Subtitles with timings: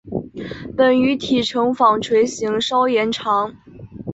[0.75, 3.55] 本鱼体成纺锤型稍延长。